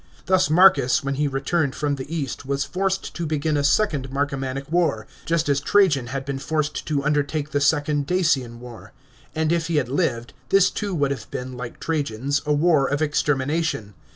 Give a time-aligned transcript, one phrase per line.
[0.25, 4.71] Thus Marcus, when he returned from the east, was forced to begin a second Marcomannic
[4.71, 8.93] war, just as Trajan had been forced to undertake the second Dacian war;
[9.35, 12.41] and if he had lived, this too would have been, like Trajan's.
[12.47, 13.93] a war of extermination.